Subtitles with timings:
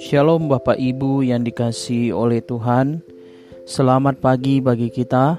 [0.00, 3.04] Shalom Bapak Ibu yang dikasih oleh Tuhan.
[3.68, 5.36] Selamat pagi bagi kita.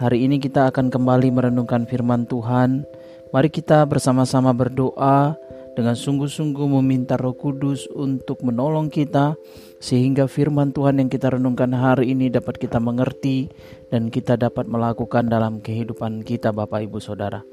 [0.00, 2.88] Hari ini kita akan kembali merenungkan firman Tuhan.
[3.36, 5.36] Mari kita bersama-sama berdoa
[5.76, 9.36] dengan sungguh-sungguh meminta Roh Kudus untuk menolong kita
[9.84, 13.52] sehingga firman Tuhan yang kita renungkan hari ini dapat kita mengerti
[13.92, 17.44] dan kita dapat melakukan dalam kehidupan kita Bapak Ibu Saudara.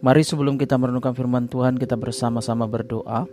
[0.00, 3.28] Mari sebelum kita merenungkan firman Tuhan kita bersama-sama berdoa.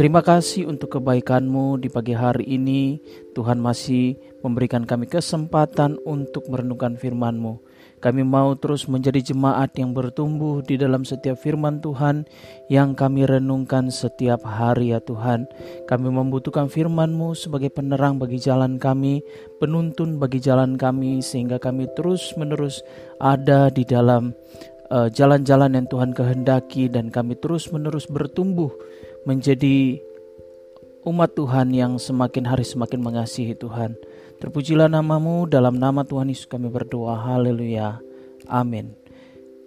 [0.00, 2.96] Terima kasih untuk kebaikanmu di pagi hari ini.
[3.36, 7.60] Tuhan masih memberikan kami kesempatan untuk merenungkan firman-Mu.
[8.00, 12.24] Kami mau terus menjadi jemaat yang bertumbuh di dalam setiap firman Tuhan
[12.72, 15.44] yang kami renungkan setiap hari ya Tuhan.
[15.84, 19.20] Kami membutuhkan firman-Mu sebagai penerang bagi jalan kami,
[19.60, 22.80] penuntun bagi jalan kami sehingga kami terus menerus
[23.20, 24.32] ada di dalam
[24.90, 28.68] jalan-jalan uh, yang Tuhan kehendaki dan kami terus menerus bertumbuh
[29.24, 29.98] menjadi
[31.04, 33.96] umat Tuhan yang semakin hari semakin mengasihi Tuhan.
[34.40, 37.16] Terpujilah namamu dalam nama Tuhan Yesus kami berdoa.
[37.16, 38.00] Haleluya.
[38.48, 38.92] Amin.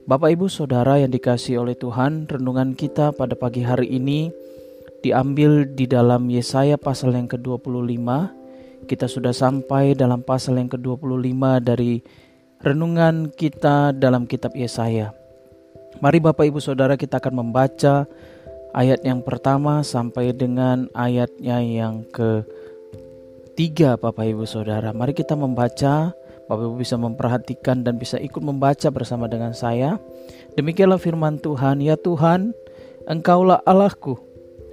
[0.08, 4.32] Bapak Ibu Saudara yang dikasih oleh Tuhan, renungan kita pada pagi hari ini
[5.04, 8.08] diambil di dalam Yesaya pasal yang ke-25.
[8.88, 12.00] Kita sudah sampai dalam pasal yang ke-25 dari
[12.62, 15.14] renungan kita dalam kitab Yesaya.
[15.98, 18.06] Mari Bapak Ibu Saudara kita akan membaca
[18.78, 22.46] ayat yang pertama sampai dengan ayatnya yang ke
[23.58, 24.94] tiga Bapak Ibu Saudara.
[24.94, 26.14] Mari kita membaca,
[26.46, 29.98] Bapak Ibu bisa memperhatikan dan bisa ikut membaca bersama dengan saya.
[30.54, 32.54] Demikianlah firman Tuhan, ya Tuhan,
[33.10, 34.18] Engkaulah Allahku.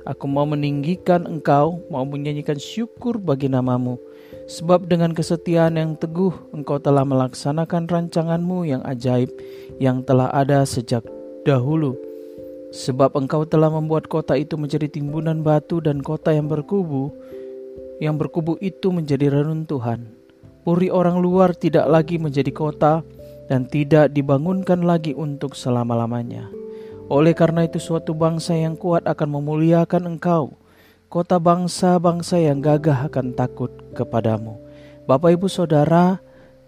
[0.05, 3.96] Aku mau meninggikan Engkau, mau menyanyikan syukur bagi namamu.
[4.44, 9.32] Sebab dengan kesetiaan yang teguh Engkau telah melaksanakan rancanganmu yang ajaib
[9.80, 11.02] yang telah ada sejak
[11.44, 11.96] dahulu.
[12.74, 17.14] Sebab engkau telah membuat kota itu menjadi timbunan batu dan kota yang berkubu,
[18.02, 20.10] yang berkubu itu menjadi reruntuhan.
[20.66, 23.06] Puri orang luar tidak lagi menjadi kota
[23.46, 26.51] dan tidak dibangunkan lagi untuk selama-lamanya.
[27.12, 30.56] Oleh karena itu suatu bangsa yang kuat akan memuliakan engkau.
[31.14, 34.58] Kota bangsa-bangsa yang gagah akan takut kepadamu.
[35.07, 36.19] Bapak ibu saudara,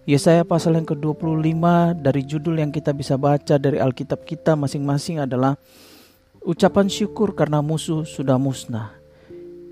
[0.06, 1.58] Yesaya pasal yang ke-25
[1.98, 5.58] dari judul yang kita bisa baca dari Alkitab kita masing-masing adalah
[6.46, 8.94] ucapan syukur karena musuh sudah musnah.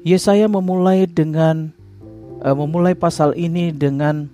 [0.03, 1.71] Yesaya memulai dengan
[2.43, 4.27] uh, memulai pasal ini dengan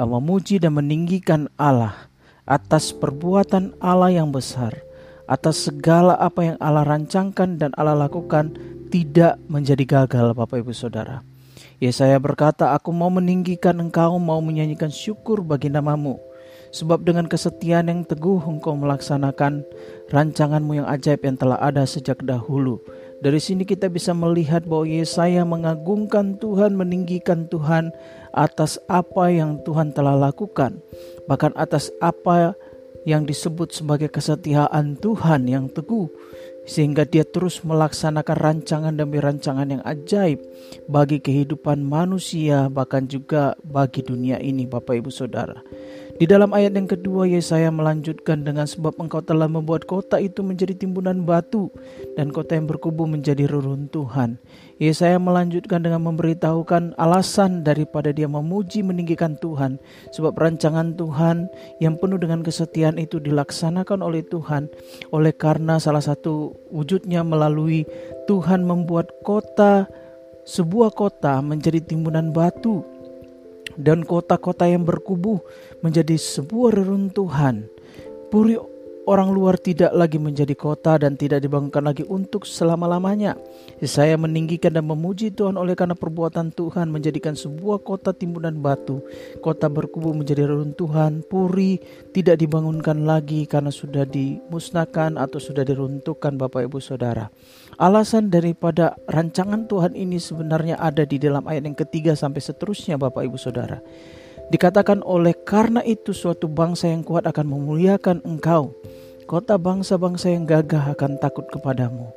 [0.00, 2.08] uh, memuji dan meninggikan Allah
[2.48, 4.80] atas perbuatan Allah yang besar,
[5.24, 8.52] atas segala apa yang Allah rancangkan dan Allah lakukan
[8.92, 11.24] tidak menjadi gagal Bapak Ibu Saudara.
[11.82, 16.20] Yesaya berkata, Aku mau meninggikan engkau, mau menyanyikan syukur bagi namamu.
[16.74, 19.62] Sebab dengan kesetiaan yang teguh engkau melaksanakan
[20.10, 22.82] rancanganmu yang ajaib yang telah ada sejak dahulu.
[23.22, 27.94] Dari sini kita bisa melihat bahwa Yesaya mengagungkan Tuhan, meninggikan Tuhan
[28.34, 30.82] atas apa yang Tuhan telah lakukan.
[31.30, 32.58] Bahkan atas apa
[33.04, 36.08] yang disebut sebagai kesetiaan Tuhan yang teguh
[36.64, 40.40] sehingga dia terus melaksanakan rancangan demi rancangan yang ajaib
[40.88, 45.60] bagi kehidupan manusia bahkan juga bagi dunia ini Bapak Ibu Saudara.
[46.14, 50.70] Di dalam ayat yang kedua Yesaya melanjutkan dengan sebab engkau telah membuat kota itu menjadi
[50.70, 51.74] timbunan batu
[52.14, 54.38] dan kota yang berkubu menjadi reruntuhan.
[54.78, 59.82] Yesaya melanjutkan dengan memberitahukan alasan daripada dia memuji meninggikan Tuhan
[60.14, 61.50] sebab rancangan Tuhan
[61.82, 64.70] yang penuh dengan kesetiaan itu dilaksanakan oleh Tuhan
[65.10, 67.90] oleh karena salah satu wujudnya melalui
[68.30, 69.90] Tuhan membuat kota
[70.46, 72.93] sebuah kota menjadi timbunan batu
[73.80, 75.42] dan kota-kota yang berkubu
[75.80, 77.66] menjadi sebuah reruntuhan.
[78.30, 78.58] Puri
[79.04, 83.36] orang luar tidak lagi menjadi kota dan tidak dibangunkan lagi untuk selama-lamanya.
[83.84, 89.04] Saya meninggikan dan memuji Tuhan oleh karena perbuatan Tuhan menjadikan sebuah kota timbunan batu.
[89.44, 91.78] Kota berkubu menjadi reruntuhan, puri
[92.16, 97.28] tidak dibangunkan lagi karena sudah dimusnahkan atau sudah diruntuhkan Bapak Ibu Saudara.
[97.74, 103.26] Alasan daripada rancangan Tuhan ini sebenarnya ada di dalam ayat yang ketiga sampai seterusnya Bapak
[103.26, 103.82] Ibu Saudara.
[104.54, 108.70] Dikatakan oleh karena itu suatu bangsa yang kuat akan memuliakan engkau.
[109.26, 112.14] Kota bangsa-bangsa yang gagah akan takut kepadamu.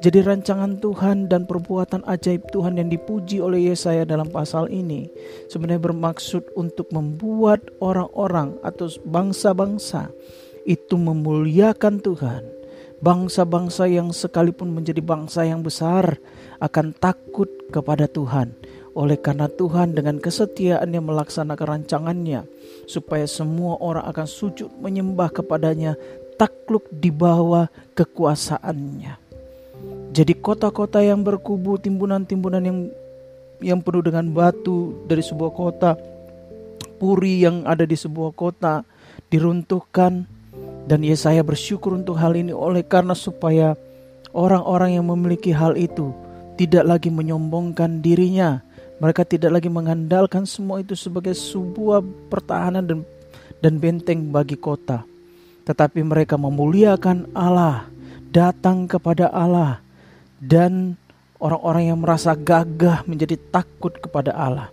[0.00, 5.10] Jadi rancangan Tuhan dan perbuatan ajaib Tuhan yang dipuji oleh Yesaya dalam pasal ini
[5.52, 10.08] sebenarnya bermaksud untuk membuat orang-orang atau bangsa-bangsa
[10.64, 12.59] itu memuliakan Tuhan
[13.00, 16.20] Bangsa-bangsa yang sekalipun menjadi bangsa yang besar
[16.60, 18.52] akan takut kepada Tuhan.
[18.92, 22.44] Oleh karena Tuhan dengan kesetiaannya melaksanakan rancangannya
[22.84, 25.96] supaya semua orang akan sujud menyembah kepadanya
[26.36, 29.16] takluk di bawah kekuasaannya.
[30.10, 32.78] Jadi kota-kota yang berkubu, timbunan-timbunan yang
[33.64, 35.96] yang penuh dengan batu dari sebuah kota,
[37.00, 38.84] puri yang ada di sebuah kota
[39.32, 40.26] diruntuhkan
[40.86, 43.76] dan Yesaya bersyukur untuk hal ini oleh karena supaya
[44.32, 46.14] orang-orang yang memiliki hal itu
[46.60, 48.60] tidak lagi menyombongkan dirinya.
[49.00, 53.00] Mereka tidak lagi mengandalkan semua itu sebagai sebuah pertahanan dan
[53.60, 55.04] dan benteng bagi kota.
[55.64, 57.88] Tetapi mereka memuliakan Allah,
[58.32, 59.80] datang kepada Allah
[60.40, 60.96] dan
[61.40, 64.68] orang-orang yang merasa gagah menjadi takut kepada Allah.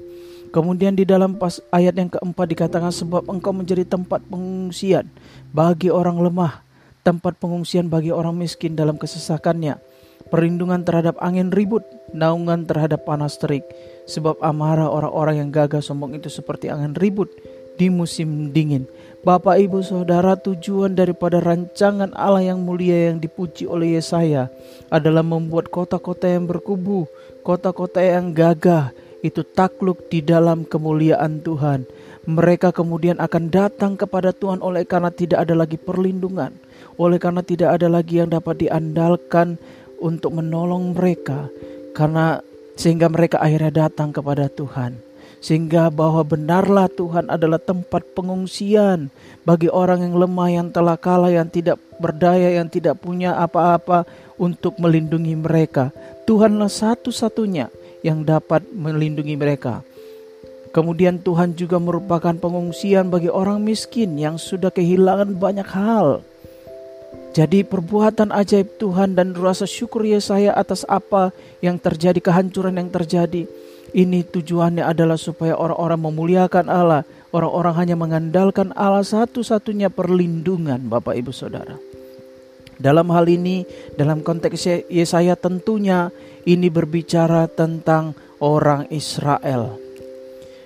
[0.57, 5.05] Kemudian di dalam pas ayat yang keempat dikatakan sebab engkau menjadi tempat pengungsian
[5.53, 6.65] bagi orang lemah,
[7.05, 9.77] tempat pengungsian bagi orang miskin dalam kesesakannya,
[10.33, 13.69] perlindungan terhadap angin ribut, naungan terhadap panas terik.
[14.09, 17.29] Sebab amarah orang-orang yang gagah sombong itu seperti angin ribut
[17.77, 18.89] di musim dingin.
[19.21, 24.49] Bapak ibu saudara tujuan daripada rancangan Allah yang mulia yang dipuji oleh Yesaya
[24.89, 27.05] adalah membuat kota-kota yang berkubu,
[27.45, 28.89] kota-kota yang gagah,
[29.27, 31.83] itu takluk di dalam kemuliaan Tuhan.
[32.27, 36.51] Mereka kemudian akan datang kepada Tuhan oleh karena tidak ada lagi perlindungan,
[36.99, 39.55] oleh karena tidak ada lagi yang dapat diandalkan
[39.99, 41.47] untuk menolong mereka,
[41.95, 42.43] karena
[42.75, 44.99] sehingga mereka akhirnya datang kepada Tuhan.
[45.37, 49.13] Sehingga bahwa benarlah Tuhan adalah tempat pengungsian
[49.45, 54.03] bagi orang yang lemah, yang telah kalah, yang tidak berdaya, yang tidak punya apa-apa
[54.41, 55.93] untuk melindungi mereka.
[56.25, 57.69] Tuhanlah satu-satunya
[58.07, 59.83] yang dapat melindungi mereka.
[60.71, 66.23] Kemudian Tuhan juga merupakan pengungsian bagi orang miskin yang sudah kehilangan banyak hal.
[67.35, 71.29] Jadi perbuatan ajaib Tuhan dan rasa syukur Yesaya atas apa
[71.61, 73.45] yang terjadi, kehancuran yang terjadi.
[73.93, 77.05] Ini tujuannya adalah supaya orang-orang memuliakan Allah.
[77.29, 81.77] Orang-orang hanya mengandalkan Allah satu-satunya perlindungan Bapak Ibu Saudara.
[82.77, 83.65] Dalam hal ini,
[83.97, 86.13] dalam konteks Yesaya tentunya
[86.47, 89.75] ini berbicara tentang orang Israel.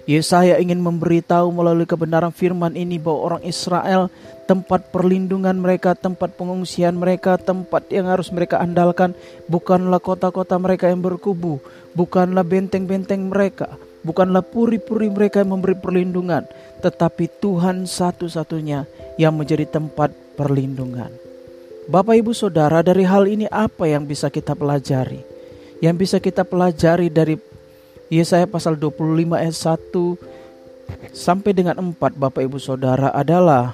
[0.05, 4.13] Yesaya ingin memberitahu melalui kebenaran firman ini bahwa orang Israel
[4.45, 9.17] tempat perlindungan mereka, tempat pengungsian mereka, tempat yang harus mereka andalkan
[9.49, 11.61] bukanlah kota-kota mereka yang berkubu,
[11.97, 16.43] bukanlah benteng-benteng mereka, bukanlah puri-puri mereka yang memberi perlindungan,
[16.81, 18.85] tetapi Tuhan satu-satunya
[19.15, 21.13] yang menjadi tempat perlindungan.
[21.87, 25.30] Bapak Ibu Saudara, dari hal ini apa yang bisa kita pelajari?
[25.81, 27.41] Yang bisa kita pelajari dari
[28.13, 33.73] Yesaya pasal 25 ayat 1 sampai dengan 4 Bapak Ibu Saudara adalah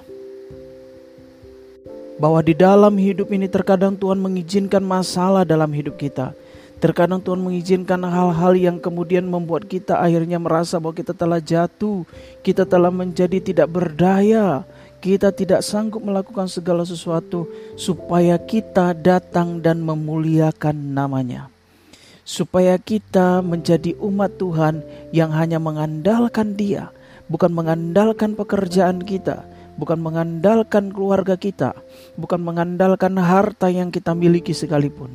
[2.15, 6.31] bahwa di dalam hidup ini terkadang Tuhan mengizinkan masalah dalam hidup kita.
[6.77, 12.05] Terkadang Tuhan mengizinkan hal-hal yang kemudian membuat kita akhirnya merasa bahwa kita telah jatuh,
[12.45, 14.61] kita telah menjadi tidak berdaya,
[15.01, 21.56] kita tidak sanggup melakukan segala sesuatu supaya kita datang dan memuliakan namanya.
[22.27, 24.83] Supaya kita menjadi umat Tuhan
[25.15, 26.91] yang hanya mengandalkan dia,
[27.31, 29.47] bukan mengandalkan pekerjaan kita,
[29.79, 31.71] bukan mengandalkan keluarga kita,
[32.19, 35.07] bukan mengandalkan harta yang kita miliki sekalipun.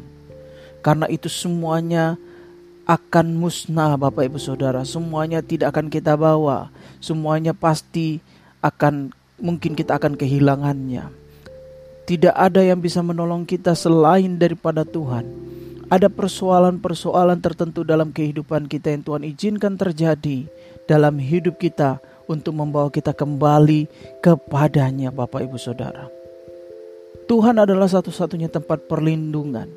[0.81, 2.17] Karena itu semuanya
[2.89, 8.25] akan musnah Bapak Ibu Saudara, semuanya tidak akan kita bawa, semuanya pasti
[8.65, 11.11] akan mungkin kita akan kehilangannya.
[12.03, 15.23] Tidak ada yang bisa menolong kita selain daripada Tuhan.
[15.93, 20.49] Ada persoalan-persoalan tertentu dalam kehidupan kita yang Tuhan izinkan terjadi
[20.89, 23.93] dalam hidup kita untuk membawa kita kembali
[24.25, 26.09] kepadanya Bapak Ibu Saudara.
[27.29, 29.69] Tuhan adalah satu-satunya tempat perlindungan.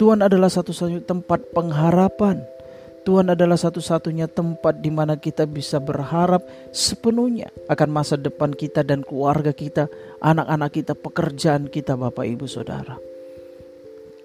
[0.00, 2.40] Tuhan adalah satu-satunya tempat pengharapan.
[3.04, 6.40] Tuhan adalah satu-satunya tempat di mana kita bisa berharap
[6.72, 9.92] sepenuhnya akan masa depan kita dan keluarga kita,
[10.24, 13.09] anak-anak kita, pekerjaan kita, Bapak Ibu Saudara.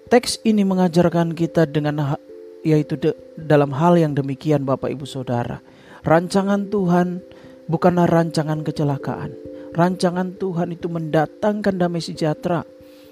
[0.06, 2.14] Teks ini mengajarkan kita dengan
[2.62, 5.58] yaitu de, dalam hal yang demikian Bapak Ibu Saudara.
[6.06, 7.26] Rancangan Tuhan
[7.66, 9.34] bukanlah rancangan kecelakaan.
[9.74, 12.62] Rancangan Tuhan itu mendatangkan damai sejahtera.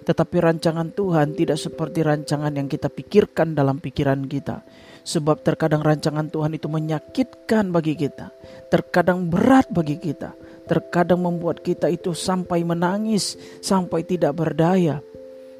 [0.06, 4.62] Tetapi rancangan Tuhan tidak seperti rancangan yang kita pikirkan dalam pikiran kita
[5.04, 8.32] Sebab terkadang rancangan Tuhan itu menyakitkan bagi kita,
[8.72, 10.32] terkadang berat bagi kita,
[10.64, 15.04] terkadang membuat kita itu sampai menangis, sampai tidak berdaya.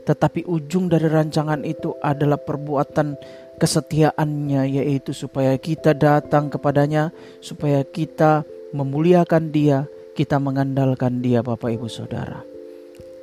[0.05, 3.17] Tetapi ujung dari rancangan itu adalah perbuatan
[3.57, 7.09] kesetiaannya, yaitu supaya kita datang kepadanya,
[7.41, 8.45] supaya kita
[8.77, 12.45] memuliakan Dia, kita mengandalkan Dia, Bapak Ibu Saudara.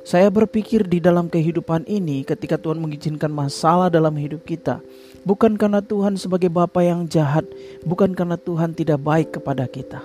[0.02, 4.82] Saya berpikir di dalam kehidupan ini, ketika Tuhan mengizinkan masalah dalam hidup kita,
[5.22, 7.46] Bukan karena Tuhan sebagai Bapa yang jahat,
[7.86, 10.02] bukan karena Tuhan tidak baik kepada kita,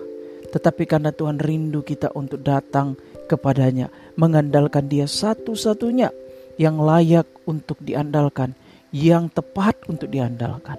[0.54, 2.94] tetapi karena Tuhan rindu kita untuk datang
[3.26, 6.14] kepadanya, mengandalkan Dia satu-satunya
[6.58, 8.58] yang layak untuk diandalkan,
[8.92, 10.78] yang tepat untuk diandalkan.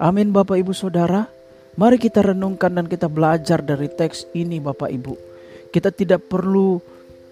[0.00, 1.28] Amin Bapak Ibu Saudara.
[1.76, 5.14] Mari kita renungkan dan kita belajar dari teks ini Bapak Ibu.
[5.70, 6.80] Kita tidak perlu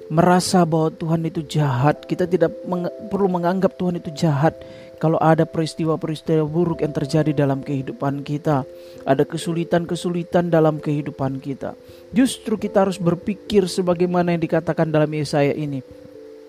[0.08, 2.06] merasa bahwa Tuhan itu jahat.
[2.06, 4.54] Kita tidak meng perlu menganggap Tuhan itu jahat
[4.98, 8.66] kalau ada peristiwa-peristiwa buruk yang terjadi dalam kehidupan kita,
[9.06, 11.78] ada kesulitan-kesulitan dalam kehidupan kita.
[12.10, 15.86] Justru kita harus berpikir sebagaimana yang dikatakan dalam Yesaya ini,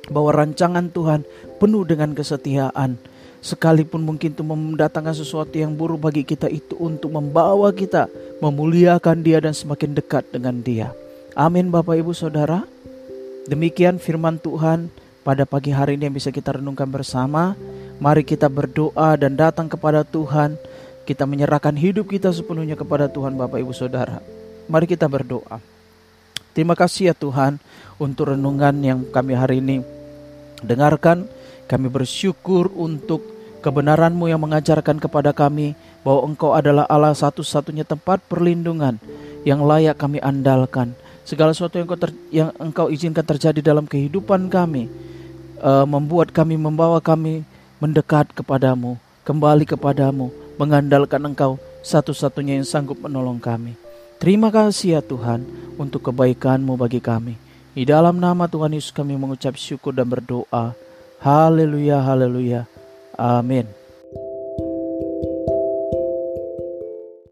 [0.10, 1.24] bahwa rancangan Tuhan
[1.62, 2.98] penuh dengan kesetiaan.
[3.40, 8.12] Sekalipun mungkin itu mendatangkan sesuatu yang buruk bagi kita itu untuk membawa kita
[8.44, 10.92] memuliakan Dia dan semakin dekat dengan Dia.
[11.40, 12.68] Amin Bapak Ibu Saudara.
[13.48, 14.92] Demikian firman Tuhan
[15.24, 17.56] pada pagi hari ini yang bisa kita renungkan bersama.
[18.04, 20.60] Mari kita berdoa dan datang kepada Tuhan.
[21.08, 24.20] Kita menyerahkan hidup kita sepenuhnya kepada Tuhan Bapak Ibu Saudara.
[24.68, 25.64] Mari kita berdoa.
[26.52, 27.56] Terima kasih ya Tuhan
[28.02, 29.99] untuk renungan yang kami hari ini
[30.66, 31.28] dengarkan.
[31.70, 33.22] Kami bersyukur untuk
[33.62, 38.98] kebenaran-Mu yang mengajarkan kepada kami bahwa Engkau adalah Allah satu-satunya tempat perlindungan
[39.46, 40.96] yang layak kami andalkan.
[41.28, 44.90] Segala sesuatu yang Engkau, yang engkau izinkan terjadi dalam kehidupan kami
[45.62, 47.46] uh, membuat kami membawa kami
[47.78, 53.78] mendekat kepadamu, kembali kepadamu, mengandalkan Engkau satu-satunya yang sanggup menolong kami.
[54.20, 55.46] Terima kasih ya Tuhan
[55.80, 57.40] untuk kebaikan-Mu bagi kami.
[57.80, 60.76] Di dalam nama Tuhan Yesus kami mengucap syukur dan berdoa.
[61.24, 62.68] Haleluya, haleluya.
[63.16, 63.79] Amin.